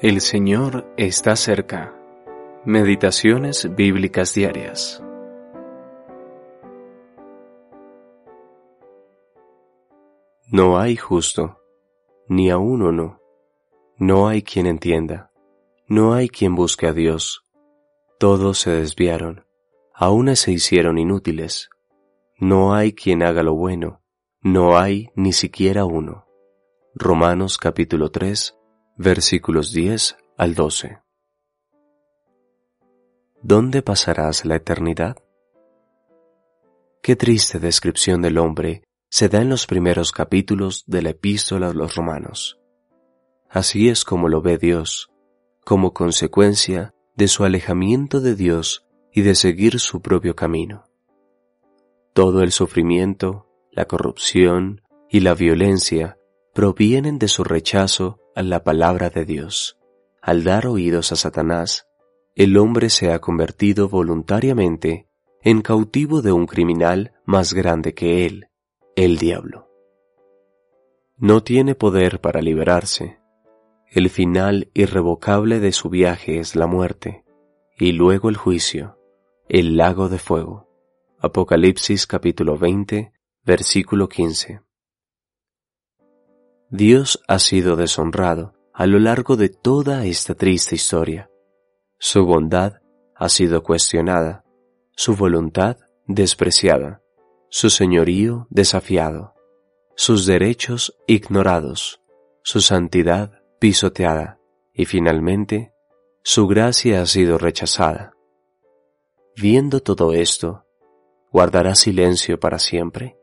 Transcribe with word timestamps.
El 0.00 0.20
Señor 0.20 0.86
está 0.96 1.34
cerca. 1.34 1.92
Meditaciones 2.64 3.74
bíblicas 3.74 4.32
diarias. 4.32 5.02
No 10.46 10.78
hay 10.78 10.94
justo, 10.94 11.58
ni 12.28 12.48
aún 12.48 12.82
uno. 12.82 13.20
No 13.96 14.28
hay 14.28 14.42
quien 14.42 14.66
entienda. 14.66 15.32
No 15.88 16.14
hay 16.14 16.28
quien 16.28 16.54
busque 16.54 16.86
a 16.86 16.92
Dios. 16.92 17.44
Todos 18.20 18.60
se 18.60 18.70
desviaron. 18.70 19.46
Aún 19.92 20.36
se 20.36 20.52
hicieron 20.52 20.98
inútiles. 20.98 21.70
No 22.36 22.72
hay 22.72 22.92
quien 22.92 23.24
haga 23.24 23.42
lo 23.42 23.56
bueno. 23.56 24.00
No 24.42 24.78
hay 24.78 25.10
ni 25.16 25.32
siquiera 25.32 25.84
uno. 25.84 26.28
Romanos 26.94 27.58
capítulo 27.58 28.12
3 28.12 28.57
versículos 28.98 29.72
10 29.72 30.16
al 30.36 30.56
12. 30.56 30.98
¿Dónde 33.42 33.80
pasarás 33.80 34.44
la 34.44 34.56
eternidad? 34.56 35.16
Qué 37.00 37.14
triste 37.14 37.60
descripción 37.60 38.22
del 38.22 38.38
hombre 38.38 38.82
se 39.08 39.28
da 39.28 39.40
en 39.40 39.50
los 39.50 39.68
primeros 39.68 40.10
capítulos 40.10 40.82
de 40.88 41.02
la 41.02 41.10
epístola 41.10 41.68
a 41.68 41.72
los 41.72 41.94
romanos. 41.94 42.58
Así 43.48 43.88
es 43.88 44.04
como 44.04 44.28
lo 44.28 44.42
ve 44.42 44.58
Dios, 44.58 45.12
como 45.64 45.94
consecuencia 45.94 46.92
de 47.14 47.28
su 47.28 47.44
alejamiento 47.44 48.20
de 48.20 48.34
Dios 48.34 48.84
y 49.12 49.22
de 49.22 49.36
seguir 49.36 49.78
su 49.78 50.02
propio 50.02 50.34
camino. 50.34 50.86
Todo 52.14 52.42
el 52.42 52.50
sufrimiento, 52.50 53.46
la 53.70 53.84
corrupción 53.84 54.82
y 55.08 55.20
la 55.20 55.34
violencia 55.34 56.17
provienen 56.58 57.20
de 57.20 57.28
su 57.28 57.44
rechazo 57.44 58.18
a 58.34 58.42
la 58.42 58.64
palabra 58.64 59.10
de 59.10 59.24
Dios. 59.24 59.78
Al 60.20 60.42
dar 60.42 60.66
oídos 60.66 61.12
a 61.12 61.14
Satanás, 61.14 61.86
el 62.34 62.56
hombre 62.56 62.90
se 62.90 63.12
ha 63.12 63.20
convertido 63.20 63.88
voluntariamente 63.88 65.06
en 65.40 65.62
cautivo 65.62 66.20
de 66.20 66.32
un 66.32 66.46
criminal 66.46 67.12
más 67.24 67.54
grande 67.54 67.94
que 67.94 68.26
él, 68.26 68.48
el 68.96 69.18
diablo. 69.18 69.68
No 71.16 71.44
tiene 71.44 71.76
poder 71.76 72.20
para 72.20 72.42
liberarse. 72.42 73.20
El 73.86 74.10
final 74.10 74.68
irrevocable 74.74 75.60
de 75.60 75.70
su 75.70 75.90
viaje 75.90 76.40
es 76.40 76.56
la 76.56 76.66
muerte, 76.66 77.24
y 77.78 77.92
luego 77.92 78.28
el 78.30 78.36
juicio, 78.36 78.98
el 79.48 79.76
lago 79.76 80.08
de 80.08 80.18
fuego. 80.18 80.68
Apocalipsis 81.20 82.08
capítulo 82.08 82.58
20, 82.58 83.12
versículo 83.44 84.08
15. 84.08 84.62
Dios 86.70 87.22
ha 87.26 87.38
sido 87.38 87.76
deshonrado 87.76 88.52
a 88.74 88.86
lo 88.86 88.98
largo 88.98 89.36
de 89.36 89.48
toda 89.48 90.04
esta 90.04 90.34
triste 90.34 90.74
historia. 90.74 91.30
Su 91.98 92.26
bondad 92.26 92.82
ha 93.16 93.30
sido 93.30 93.62
cuestionada, 93.62 94.44
su 94.94 95.16
voluntad 95.16 95.78
despreciada, 96.06 97.00
su 97.48 97.70
señorío 97.70 98.46
desafiado, 98.50 99.32
sus 99.96 100.26
derechos 100.26 100.94
ignorados, 101.06 102.02
su 102.42 102.60
santidad 102.60 103.40
pisoteada 103.58 104.38
y 104.74 104.84
finalmente 104.84 105.72
su 106.22 106.46
gracia 106.46 107.00
ha 107.00 107.06
sido 107.06 107.38
rechazada. 107.38 108.12
Viendo 109.34 109.80
todo 109.80 110.12
esto, 110.12 110.66
¿guardará 111.32 111.74
silencio 111.74 112.38
para 112.38 112.58
siempre? 112.58 113.16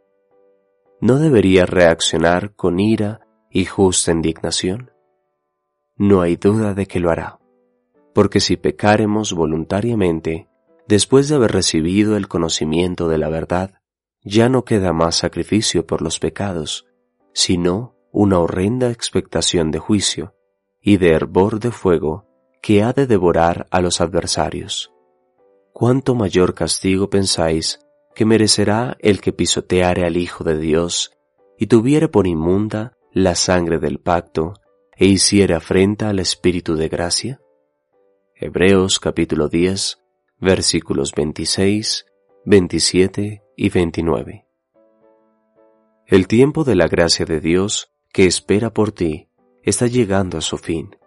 ¿No 0.99 1.19
debería 1.19 1.67
reaccionar 1.67 2.55
con 2.55 2.79
ira 2.79 3.24
y 3.55 3.63
justa 3.63 4.11
indignación? 4.11 4.91
No 5.95 6.19
hay 6.19 6.35
duda 6.35 6.73
de 6.73 6.87
que 6.87 6.99
lo 6.99 7.09
hará, 7.09 7.39
porque 8.13 8.41
si 8.41 8.57
pecaremos 8.57 9.31
voluntariamente, 9.31 10.49
después 10.89 11.29
de 11.29 11.35
haber 11.35 11.53
recibido 11.53 12.17
el 12.17 12.27
conocimiento 12.27 13.07
de 13.07 13.17
la 13.17 13.29
verdad, 13.29 13.75
ya 14.25 14.49
no 14.49 14.65
queda 14.65 14.91
más 14.91 15.15
sacrificio 15.15 15.87
por 15.87 16.01
los 16.01 16.19
pecados, 16.19 16.85
sino 17.31 17.95
una 18.11 18.39
horrenda 18.39 18.91
expectación 18.91 19.71
de 19.71 19.79
juicio 19.79 20.35
y 20.81 20.97
de 20.97 21.13
hervor 21.13 21.61
de 21.61 21.71
fuego 21.71 22.25
que 22.61 22.83
ha 22.83 22.91
de 22.91 23.07
devorar 23.07 23.67
a 23.71 23.79
los 23.79 24.01
adversarios. 24.01 24.91
¿Cuánto 25.71 26.13
mayor 26.13 26.55
castigo 26.55 27.09
pensáis 27.09 27.79
que 28.15 28.25
merecerá 28.25 28.97
el 28.99 29.21
que 29.21 29.31
pisoteare 29.31 30.03
al 30.03 30.17
Hijo 30.17 30.43
de 30.43 30.59
Dios 30.59 31.13
y 31.57 31.67
tuviere 31.67 32.09
por 32.09 32.27
inmunda 32.27 32.97
la 33.17 33.33
sangre 33.33 33.79
del 33.79 34.01
pacto 34.01 34.55
e 34.93 35.05
hiciera 35.05 35.55
afrenta 35.55 36.09
al 36.09 36.19
Espíritu 36.19 36.75
de 36.75 36.89
gracia? 36.89 37.41
Hebreos 38.35 38.99
capítulo 38.99 39.47
10 39.47 40.01
versículos 40.41 41.13
26, 41.15 42.07
27 42.43 43.41
y 43.55 43.69
29. 43.69 44.45
El 46.07 46.27
tiempo 46.27 46.65
de 46.65 46.75
la 46.75 46.89
gracia 46.89 47.25
de 47.25 47.39
Dios 47.39 47.89
que 48.11 48.25
espera 48.25 48.73
por 48.73 48.91
ti 48.91 49.29
está 49.63 49.87
llegando 49.87 50.37
a 50.37 50.41
su 50.41 50.57
fin. 50.57 50.97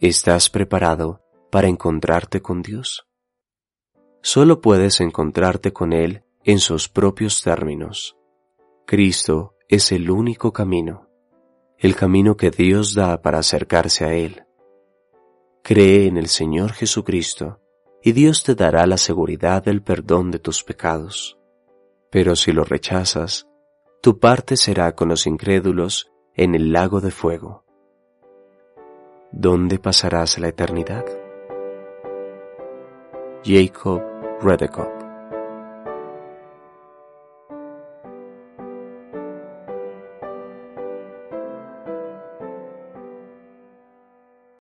¿Estás 0.00 0.48
preparado 0.48 1.22
para 1.50 1.68
encontrarte 1.68 2.40
con 2.40 2.62
Dios? 2.62 3.06
Solo 4.22 4.62
puedes 4.62 5.02
encontrarte 5.02 5.74
con 5.74 5.92
Él 5.92 6.24
en 6.42 6.58
sus 6.58 6.88
propios 6.88 7.42
términos. 7.42 8.16
Cristo 8.86 9.56
es 9.68 9.92
el 9.92 10.10
único 10.10 10.54
camino 10.54 11.07
el 11.78 11.94
camino 11.94 12.36
que 12.36 12.50
Dios 12.50 12.94
da 12.94 13.22
para 13.22 13.38
acercarse 13.38 14.04
a 14.04 14.12
Él. 14.12 14.44
Cree 15.62 16.06
en 16.06 16.16
el 16.16 16.26
Señor 16.26 16.72
Jesucristo 16.72 17.60
y 18.02 18.12
Dios 18.12 18.42
te 18.42 18.56
dará 18.56 18.86
la 18.86 18.96
seguridad 18.96 19.62
del 19.62 19.82
perdón 19.82 20.32
de 20.32 20.40
tus 20.40 20.64
pecados. 20.64 21.38
Pero 22.10 22.34
si 22.34 22.52
lo 22.52 22.64
rechazas, 22.64 23.46
tu 24.02 24.18
parte 24.18 24.56
será 24.56 24.94
con 24.96 25.08
los 25.08 25.26
incrédulos 25.26 26.10
en 26.34 26.56
el 26.56 26.72
lago 26.72 27.00
de 27.00 27.12
fuego. 27.12 27.64
¿Dónde 29.30 29.78
pasarás 29.78 30.38
la 30.38 30.48
eternidad? 30.48 31.04
Jacob 33.44 34.02
Redekop 34.40 34.97